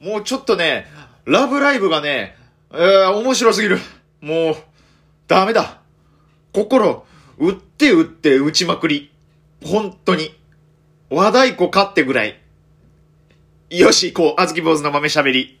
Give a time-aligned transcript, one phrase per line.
[0.00, 0.86] もうちょっとね、
[1.26, 2.34] ラブライブがね、
[2.72, 3.78] えー、面白すぎる。
[4.22, 4.56] もう、
[5.28, 5.82] ダメだ。
[6.54, 7.04] 心、
[7.36, 9.12] 打って打って打ちまくり。
[9.62, 10.34] 本当に。
[11.10, 12.40] 和太鼓買ってぐらい。
[13.68, 14.40] よし、行こう。
[14.40, 15.60] あずき坊主の豆喋り。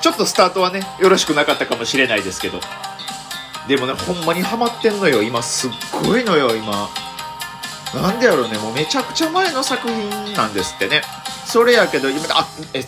[0.00, 2.60] ちょっとスタートはね、よろしくなかったかもしれないですけど。
[3.66, 5.20] でもね、ほんまにハマってんのよ。
[5.24, 5.70] 今、すっ
[6.04, 6.88] ごいのよ、今。
[7.92, 11.02] なんでやろうね、もうめちゃくちゃ前の作品なんですってね。
[11.50, 12.84] それやけど、今、あ、え、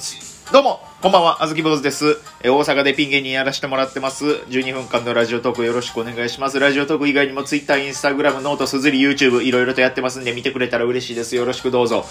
[0.53, 2.21] どうも、こんばんは、あずき坊主です。
[2.45, 4.25] え、大阪でピン芸人やらせてもらってます。
[4.25, 6.61] 12分間の Radiotalk よろしくお願いします。
[6.61, 11.35] Radiotalk 以外にも Twitter、Instagram、 note、SUZURI、YouTube、いろいろとやってますんで、見てくれたら嬉しいです。
[11.35, 12.07] よろしくどうぞ。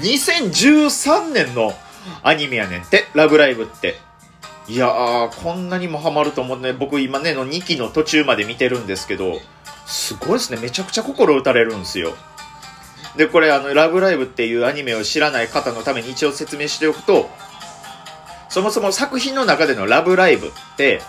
[0.00, 1.72] 2013年の
[2.24, 3.94] アニメやねんって、ラブライブって。
[4.66, 6.72] いやー、こんなにもハマると思うね。
[6.72, 9.40] 僕今ね、の2期の途中まで見てるんですけど、
[9.86, 10.58] すごいですね。
[10.60, 12.16] めちゃくちゃ心打たれるんですよ。
[13.16, 17.28] で、これあの、ラブライブっていうアニメを知らない方のために一応説明しておくと、
[18.48, 21.00] そもそも作品の中でのラブライブって、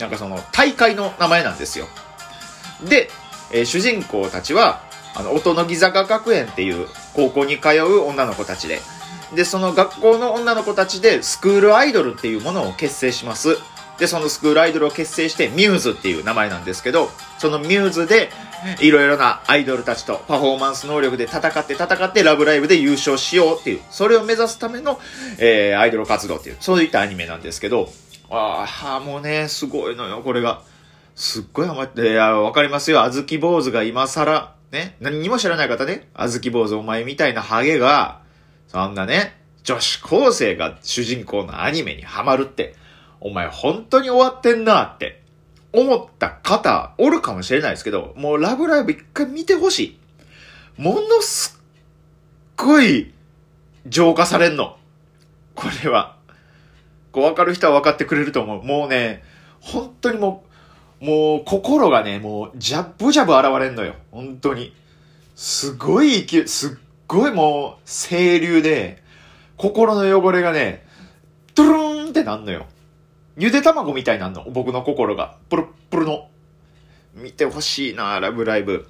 [0.00, 1.86] なんかその大会の名前なんですよ。
[2.88, 3.10] で、
[3.52, 4.80] えー、主人公たちは、
[5.14, 8.80] あの、音の木坂学園っていう高校に通う女の子たちで、
[9.34, 13.56] で、その学校の女の子たちでスクールアイドルっていうものを結成します。
[13.98, 18.30] で、そのスクールアイドルを結成してミューズっていう名前なんですけど、そのミューズで
[18.80, 24.98] いろいろなアイドルたちとパフォーマンス能力で戦って戦ってラブライブで優勝しようっていう、それを目指すための、
[25.38, 27.88] えー、アイドル活動っていう、そういったアニメなんですけど、
[28.30, 30.62] ああ、もうね、すごいのよ、これが。
[31.14, 33.02] すっごいハマって、いや、わかりますよ。
[33.02, 38.20] あずき坊主が今更、ね、何にも知らない方ね、あずき坊主お前みたいなハゲが、
[38.68, 42.74] そんなね、女子高生が主人公のアニメにハマるって、
[43.20, 45.22] お前本当に終わってんなって
[45.76, 49.98] 思った方おるかもしれないですけど、もうラブライブ一回見てほし
[50.78, 50.80] い。
[50.80, 51.62] ものすっ
[52.56, 53.12] ごい
[53.86, 54.78] 浄化されんの。
[55.54, 56.16] これは。
[57.12, 58.64] こう分かる人は分かってくれると思う。
[58.64, 59.22] もうね、
[59.60, 60.44] 本当にも
[61.00, 63.94] う、もう心がね、もうジャブジャブ現れんのよ。
[64.10, 64.74] 本当に。
[65.34, 66.70] すごい勢い、すっ
[67.06, 69.02] ごいもう、清流で、
[69.58, 70.86] 心の汚れがね、
[71.54, 72.66] トゥルーンってなんのよ。
[73.38, 74.46] ゆで卵みたいなの？
[74.50, 75.36] 僕の心が。
[75.50, 76.28] プルップルの。
[77.14, 78.86] 見てほしいな、ラブライブ。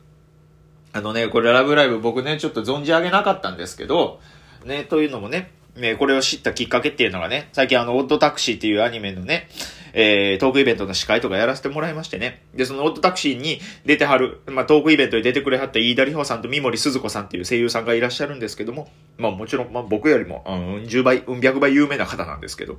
[0.92, 4.20] あのね、これラブライブ僕ね、ちょっと存じ上げなかったんですけど、
[4.64, 9.48] ね、というのもね、ね、これを知ったきっかけっていうのがね、最近あの、オッドタクシーっていうアニメのね、
[9.92, 12.42] えー、トークイベントの司会とかやらせてもらいましてね。
[12.54, 22.78] で、そのオットタクシーに出てはる、まあ、トークイベントに出てくれはった飯田里穂さんと三森鈴子さんっていう声優さんがいらっしゃるんですけども、まあもちろん、まあ僕よりも、うん、10倍、うん、百倍有名な方なんですけど、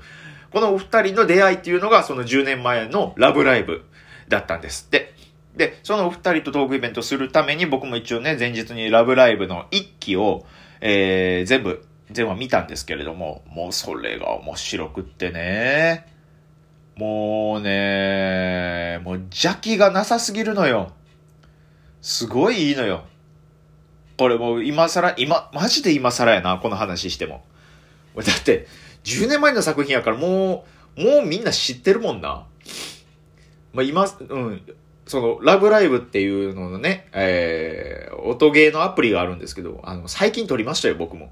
[0.52, 3.84] このお二人の出会いっていうのがその10年前のラブライブ
[4.28, 5.14] だったんですって。
[5.56, 10.46] で、そのお二人とトークイベントするために僕も一応ね、前日にラブライブの一期を、
[10.82, 16.06] えー、全部、全話見たんですけれども、もうそれが面白くってね。
[16.96, 20.94] もうね、もう邪気がなさすぎるのよ。
[22.02, 23.04] すごいいいのよ。
[24.18, 27.44] これもう今更、今、マジで今更やな、この話しても。
[28.16, 28.68] だって、
[29.08, 30.66] 10年前の作品やからも
[30.98, 32.46] う、もうみんな知ってるもんな。
[33.72, 34.62] まあ今、うん、
[35.06, 41.32] その、ラブライブっていうののね、えー、音ゲーのアプリがあるんですけど、あの、最近撮りましたよ、僕も。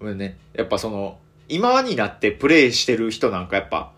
[0.00, 1.18] ね、やっぱその、
[1.48, 3.92] 今になってプレイしてる人なんかやっぱ、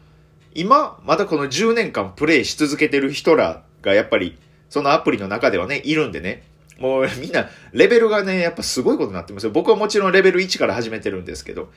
[0.53, 4.37] 今、まだこの10年間プレイし続けてる人らがやっぱり、
[4.69, 6.43] そのアプリの中ではね、いるんでね。
[6.79, 9.53] もうみんな、レベルがね、やっぱすごいことになってますよ。
[9.53, 11.71] 僕はもちろんレベル1から始めてるんですけど、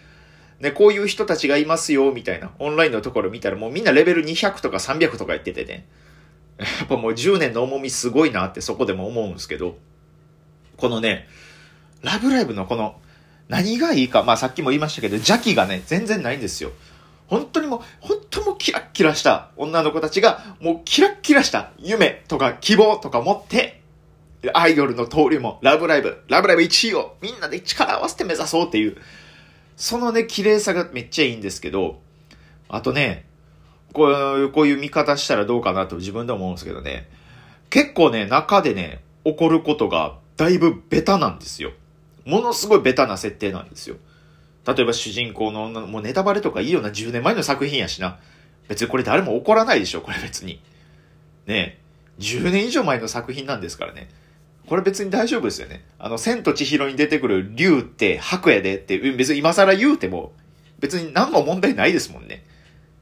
[0.59, 5.85] ね、こういう人たちがいますよ、みたいな、オンラインのところ見たらもうみんなレベル200とか300とか言っててね。
[6.57, 9.77] やっぱもう10年の重みすごいなってそこでも思うんですけど、
[10.77, 11.27] このね、
[12.01, 12.99] ラブライブのこの、
[13.49, 16.72] 何がいいか、まあさっきも言いましたけど、邪気がね、全然ないんですよ。
[17.27, 23.81] 本当にもう、本当もキラッキラした女の子たちが、もうキラッキラした夢とか希望とか持って、
[24.53, 28.97] アイドルの登竜も、ラブライブ、ラブライブ1位をみんなで力を合わせて目指そうっていう、
[29.75, 31.99] そのね、綺麗さがめっちゃいいんですけど、
[32.69, 33.25] あとね、
[33.93, 37.09] こういう、こういう見方したらどうかなと自分で思うんですけどね、
[37.69, 41.72] 結構ね、中でね、起こることがだいぶベタなんですよ。
[42.25, 43.97] ものすごいベタな設定なんですよ。
[44.67, 48.19] 例えば主人公の女、もうネタバレとかいいような10年前の作品やしな。
[48.67, 50.61] 別にこれ誰も怒らないでしょ、これ別に。
[51.45, 51.79] ね。
[52.19, 54.09] 10年以上前の作品なんですからね。
[54.67, 55.85] これ別に大丈夫ですよね。
[56.00, 60.34] あの、千と千尋に出てくる竜って白やでって、別に今更言うても、
[60.79, 62.46] 別に何も問題ないですもんね。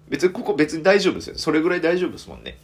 [0.09, 1.35] 別にここ別に大丈夫ですよ。
[1.37, 2.57] それぐらい大丈夫ですもんね。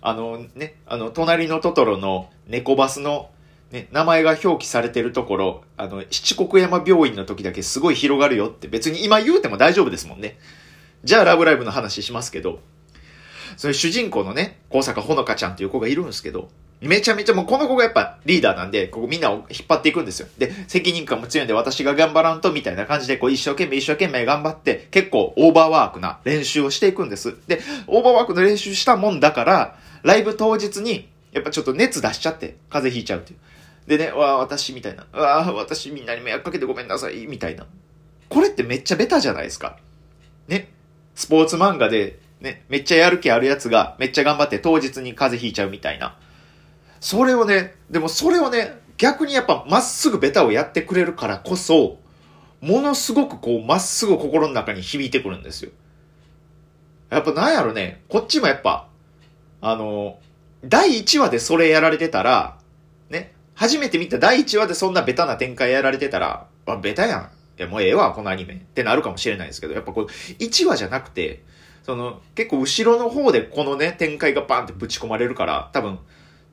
[0.00, 3.30] あのね、あの、隣のトトロの猫バスの
[3.72, 10.38] ね、名前が表記されてるところ、あの、七国山病院の時だけすごい広がるよって別に今言うても大丈夫ですもんね。
[11.04, 12.60] じゃあラブライブの話しますけど、
[13.56, 16.50] それ主人公のね、高坂ほのかちゃんっていう子がいるんですけど、
[16.82, 20.28] めちゃめちゃもうこの子がやっぱリーダーなんで、ここみんなを引っ張っていくんですよ。
[20.36, 27.36] で、責任感も強いんで私が頑張らんとみたいな感じでこう一生懸命一生懸命頑張って結構オーバーワークな練習をしていくんです。
[27.46, 33.38] で、オーバーワークの練習したもんだから、ライブ当日にやっぱちょっと熱出しちゃって風邪ひいちゃうっていう。
[33.86, 35.06] でね、わあ、私みたいな。
[35.12, 37.66] わあ、私みんなに迷惑かけてごめんなさい、みたいな。
[38.28, 39.76] これってめっちゃベタじゃないですか。
[40.48, 40.68] ね。
[41.14, 46.16] スポーツ漫画で、ね、めっちゃやる気あるやつがめっちゃ頑張って当日に風邪ひいちゃうみたいな。
[47.02, 51.98] それをね、でもそれをね、逆にやっぱまっすぐベタをやってくれるからこそ、
[52.60, 55.72] ものすごくこうまっすぐ心の中に響いてくるんですよ。
[57.10, 58.86] やっぱなんやろね、こっちもやっぱ、
[59.60, 60.20] あの、
[60.64, 62.58] 第1話でそれやられてたら、
[63.10, 67.30] ね、初めて見た第1話でそんなベタな展開やられてたら、あ、ベタやん。
[67.58, 68.54] いや、もうええわ、このアニメ。
[68.54, 71.42] ってなるかもしれないですけど、やっぱこう、1話じゃなくて、
[71.82, 75.98] その、結構後ろの方でこのね、展開がバンってぶち込まれるから、多分、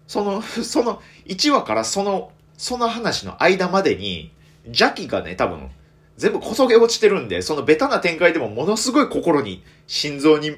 [0.10, 4.32] その、 その、1話からその、その話の間までに、
[4.66, 5.70] 邪気がね、多分、
[6.18, 10.56] 全部こそげ落ちてるんで、そのベタな展開でもものすごい心に、心臓に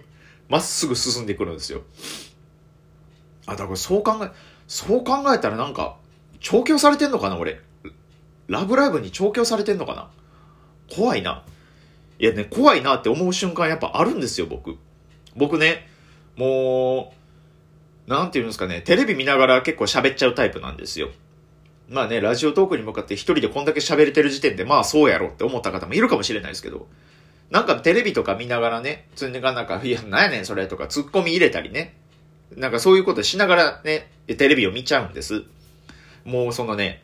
[0.48, 1.81] まっすぐ進んでくるんですよ。
[3.45, 4.31] あ、だからそう考え、
[4.68, 5.98] そう考えたらなんか、
[6.39, 7.59] 調教されてんのかな、俺。
[8.48, 10.09] ラブライブに調教されてんのかな
[10.95, 11.44] 怖いな。
[12.19, 14.77] いやね、怖いなって思う瞬間やっぱあるんですよ、僕。
[15.36, 15.89] 僕ね、
[16.38, 17.20] もう、
[18.12, 21.12] なんていうんですかね、テレビ見ながら結構喋っちゃうタイプなんですよ。
[21.88, 26.88] まあね、ラジオトークに向かって一人でこんだけ喋れてる時点で、まあそうやろって思った方もいるかもしれないですけど、
[27.52, 31.96] なんかテレビとか見ながらね、つんでがなんか、いや、なんやねんそれとか、ツッコミ入れたりね、
[32.58, 35.46] なんかそういうことしながらね、テレビを見ちゃうんです。
[36.25, 37.04] もうそのね、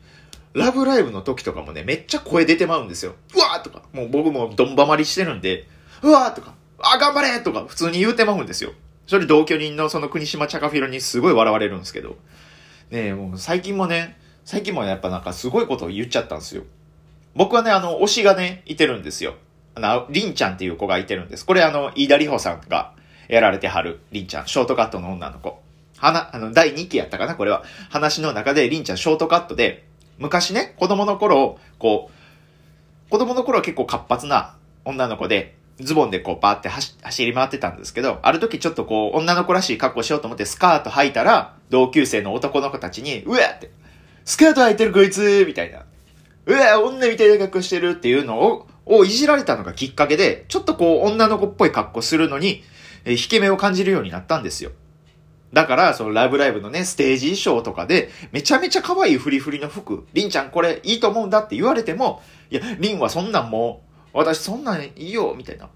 [0.53, 3.15] ラブライブの時とかもね、めっちゃ声出てまうんですよ。
[3.33, 5.69] うわーとか、もう僕もどんばまりしてるんで、
[6.01, 8.73] うわーとか、あ、頑張れとか、普通に言うてまうんですよ。
[9.07, 12.17] それ同居人のその国島チャカフィロにすごい笑われるんですけど、
[12.91, 16.63] ねもう最近もね、最近もやっぱなんかすごいことを言っちゃったんですよ。
[17.35, 19.35] 僕はね、あの、推しがね、いてるんですよ。
[19.75, 21.45] あの、りんちゃんっていう子がいてるんです。
[21.45, 22.93] これあの、飯田里穂さんが
[23.27, 25.61] やられてはる、りんちゃん、ショートカットの女の子。
[25.97, 27.63] はな、あの、第2期やったかなこれは。
[27.89, 29.85] 話の中で、りんちゃんショートカットで、
[30.17, 34.55] 昔ね、子供の頃、こう、子供の頃は結構活発な
[34.85, 43.71] 女の子で、ズボンでこうパーって走り回ってたんですけど、ある時ちょっとこう女の子らしい格好しようと思ってスカート履いたら、同級生の男の子たちに、うわって、
[44.25, 45.85] スカート履いてるこいつみたいな。
[46.45, 52.63] うわ女みたいな格好してるっていうのを、をいじられたのがきっかけで、ちょっとこう女の子っぽい格好するのに、
[53.05, 54.71] え引け目を感じるようになったんですよ。
[55.53, 63.86] だから、そのラブライブのね、ステージ衣装とかで、めちゃめちゃ可愛いフリフリの服、りんちゃんこれいいと思うんだって言われても、いや、りんはそんなんもう、
[64.17, 65.69] 私そんなんいいよ、みたいな。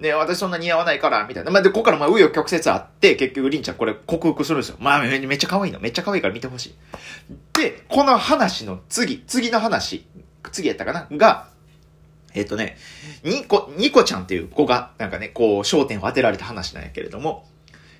[0.00, 1.52] ね私そんな似合わないから、みたいな。
[1.52, 4.76] まあ、で、ここからまあ、紆余曲折あって、結局、りんちゃんこれ克服するんですよ。
[4.80, 5.78] まあ、めっちゃ可愛いの。
[5.78, 6.74] めっちゃ可愛いから見てほしい。
[7.56, 10.04] で、この話の次、次の話、
[10.50, 11.06] 次やったかな？
[11.12, 11.48] が、
[12.34, 12.76] えっ、ー、とね、
[13.22, 17.46] ニコ、ニコちゃんっていう子が、なんかね、こう、焦点を当てられた話なんやけれども、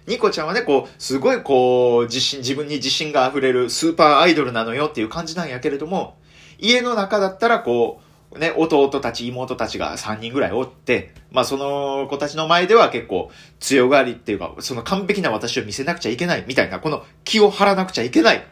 [0.08, 6.18] ニコちゃんはね、こう、すごいこう、自信、自分に自信が溢れるスーパーアイドルなのよっていう感じなんやけれども、
[6.58, 18.44] 家の中だったらこう、ね、弟たち、妹たちが3人ぐらいおって、まあその子たちの前では結構強がりっていうか、その完璧な私を見せなくちゃいけないみたいな、この気を張らなくちゃいけない。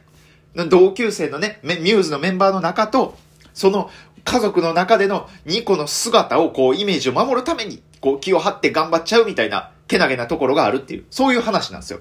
[0.70, 3.18] 同級生のね、ミューズのメンバーの中と、
[3.52, 3.90] その
[4.24, 12.00] 家族の中での2個の姿をこうイメージを守るために、こう気を張って頑張っちゃうみたいな、けなげなところがあるっていう、そういう話なんですよ。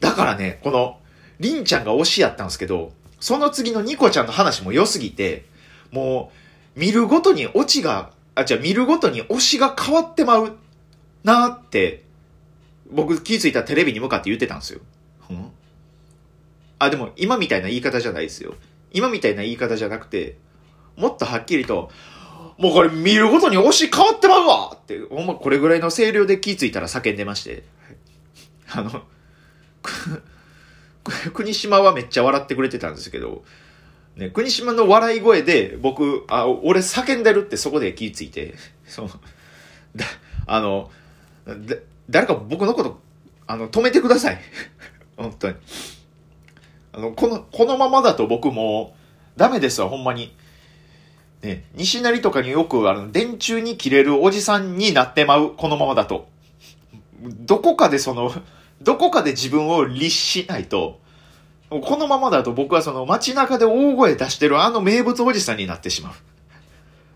[0.00, 0.98] だからね、この、
[1.38, 5.46] りんちゃんが推しやったんですけど、その次のニコちゃんの話も良すぎて、
[5.92, 6.41] もう、
[6.74, 10.56] 見るごとにオチが、あ、じゃ見るごとに推しが変わってまう
[11.24, 12.04] なって、
[12.90, 14.80] 僕気づいたテレビに向かって言ってたんですよ。
[15.30, 15.50] うん、
[16.78, 18.54] あ、でも今みたいな言い方じゃないですよ。
[18.92, 20.36] 今みたいな言い方じゃなくて、
[20.96, 21.90] もっとはっきりと、
[22.58, 27.64] もうこれ見るごとに推し変わってまうわって、ほんまこれぐらいの声量で気づいたら叫んでまして。
[28.74, 29.02] あの、
[31.32, 33.44] 国島はめっちゃ笑ってくれてたんですけど、
[34.16, 38.54] ね、国島の笑い声で、僕、あ、俺叫んでるってそこで気ついて、
[38.86, 39.08] その、
[39.96, 40.04] だ、
[40.46, 40.90] あの、
[41.46, 41.76] だ、
[42.10, 43.00] 誰か僕のこと、
[43.46, 44.38] あの、止めてください。
[45.16, 45.54] 本当に。
[46.92, 48.94] あの、この、このままだと僕も、
[49.36, 50.34] ダメですわ、ほんまに。
[51.40, 56.28] ね、西成とかによく、あの、電柱に切れるおじさんになってまう、このままだと。
[57.22, 58.32] どこかでその、
[58.82, 61.00] どこかで自分を律しないと、
[61.80, 66.12] このままだと僕はその街中で大声出してるあの名物おじさんになってしまう。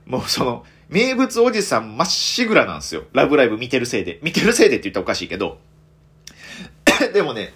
[0.07, 3.05] もうその、名物おじさんまっしぐらなんですよ。
[3.13, 4.21] ラブライブ見てるせいで。
[4.23, 5.59] 見てるせいでって言ったらおかしいけど。
[7.13, 7.53] でもね、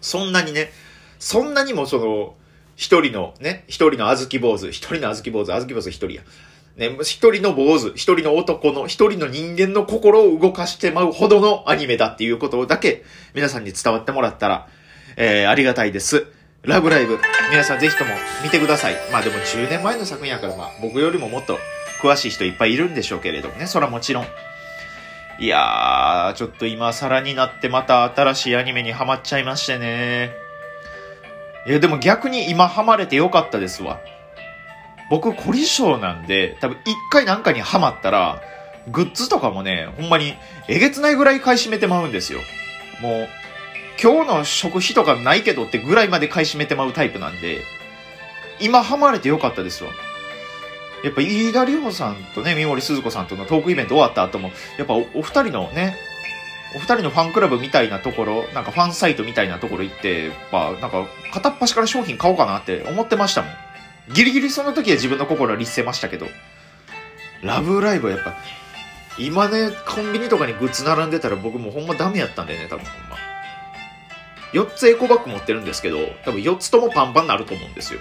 [0.00, 0.72] そんなにね、
[1.18, 2.36] そんなにもその、
[2.76, 6.22] 一人のね、一人の小豆坊主、一人の小豆坊主、小豆坊主一人や。
[6.76, 14.68] ね、一人の坊主、一人の男の、一人の人間の心を動かしてまうほどのアニメだっていうことだけ皆さんに伝わってもらったら、
[15.16, 16.26] えー、ありがたいです。
[16.62, 17.18] ラブライブ、
[17.50, 18.10] 皆さんぜひとも
[18.42, 18.94] 見てください。
[19.12, 21.58] まあでも10年前の作品やからまあ僕よりももっと
[22.00, 24.26] 詳しい人いっぱいいるんでしょうけれどもね、それはもちろん。
[25.38, 30.32] いやー、ちょっと今更になってまた新しいアニメにハマっちゃいましてね。
[31.66, 34.00] いやでも逆に今ハマれてよかったですわ。
[35.10, 38.40] 僕、凝り性なんで、多分一回なんかにハマったら、
[38.88, 40.34] グッズとかもね、ほんまに
[40.68, 42.40] えげつないぐらい買い占めてまうんですよ。
[43.00, 43.28] もう、
[44.04, 47.62] 今日の食費とかないけどってぐらいまで買い占めてまうタイプなんで、
[48.60, 49.90] 今ハマれてよかったですわ。
[51.02, 55.96] やっぱ飯田里穂さんとね、三森鈴子さんとのトークイベント終わった後も、やっぱおお二人のね、
[56.76, 63.52] お二人のファンクラブみたいなところ、なんかファンサイトみたいなところ行って、まあなんか片っ端から商品買おうかなって思ってましたもん。
[64.12, 66.26] ギリギリその時は自分の心は律せましたけど、
[67.42, 68.34] ラブライブはやっぱ、
[69.18, 73.13] 今ね、コンビニとかにグッズ並んでたら僕もうほんまダメやったんでね、多分ほんま。
[74.54, 78.00] 4つエコバッグ持ってるんですけど、多分4つともパンパンになると思うんですよ。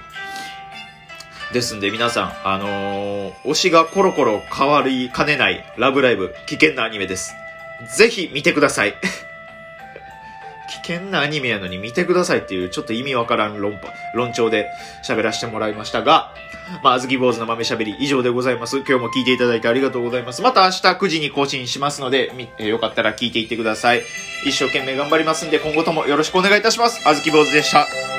[1.51, 7.33] ですんで皆さん、あのー、推しがコロコロ変わりかねないラブライブ、危険なアニメです。
[7.95, 8.93] ぜひ見てください。
[10.69, 14.69] 危険なアニメやのに見てくださいっていうちょっと意味わからん論破、論調で
[15.03, 16.33] 喋らせてもらいましたが、
[16.83, 18.77] まあ、あずき坊主の豆喋り以上でございます。
[18.77, 20.41] 今日も聞いていただいてありがとうございます。
[20.41, 24.03] また明日9時に更新しますので、えー、よかったら聞いていってください。
[24.45, 27.07] 一生懸命頑張りますんで、今後ともよろしくお願いいたします。
[27.07, 28.12] あずき坊主でした。